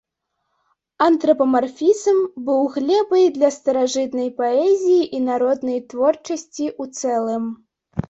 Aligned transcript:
Антрапамарфізм 1.07 2.17
быў 2.49 2.61
глебай 2.79 3.29
для 3.37 3.53
старажытнай 3.59 4.29
паэзіі 4.43 5.01
і 5.21 5.23
народнай 5.29 5.79
творчасці 5.95 6.65
ў 6.81 7.01
цэлым. 7.01 7.43